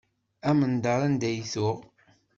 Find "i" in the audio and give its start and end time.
1.31-1.41